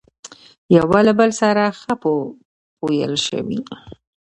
يوه 0.75 0.99
له 1.07 1.13
بل 1.19 1.29
سره 1.41 1.63
ښه 1.79 1.93
پويل 2.79 3.13
شوي، 3.27 3.59